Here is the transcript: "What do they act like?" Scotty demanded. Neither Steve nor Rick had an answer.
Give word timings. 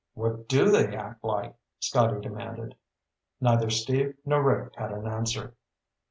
"What 0.15 0.47
do 0.49 0.71
they 0.71 0.95
act 0.97 1.23
like?" 1.23 1.53
Scotty 1.79 2.21
demanded. 2.21 2.73
Neither 3.39 3.69
Steve 3.69 4.17
nor 4.25 4.41
Rick 4.41 4.73
had 4.75 4.91
an 4.91 5.05
answer. 5.05 5.53